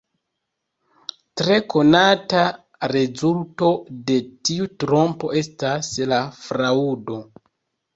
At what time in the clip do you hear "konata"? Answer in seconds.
1.73-2.47